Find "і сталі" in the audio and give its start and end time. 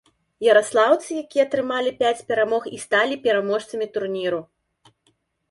2.77-3.19